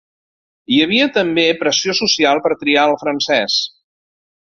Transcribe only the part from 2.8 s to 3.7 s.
el francès.